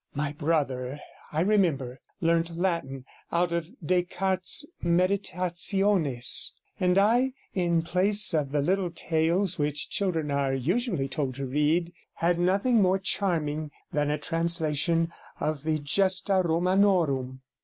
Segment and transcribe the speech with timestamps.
[0.15, 0.99] My brother,
[1.31, 8.89] I remember, learnt Latin out of Descartes' Meditationes, and I, in place of the little
[8.89, 15.11] tales which children are usually told to read, had nothing more charming than a translation
[15.39, 17.41] of the Gesta Romanorum.